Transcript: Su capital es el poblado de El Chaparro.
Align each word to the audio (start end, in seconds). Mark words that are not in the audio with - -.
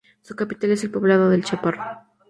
Su 0.23 0.35
capital 0.35 0.71
es 0.71 0.83
el 0.83 0.89
poblado 0.89 1.29
de 1.29 1.35
El 1.35 1.43
Chaparro. 1.45 1.83